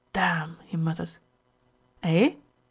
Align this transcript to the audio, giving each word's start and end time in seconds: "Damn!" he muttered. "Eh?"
"Damn!" 0.13 0.57
he 0.65 0.77
muttered. 0.77 1.11
"Eh?" 2.01 2.33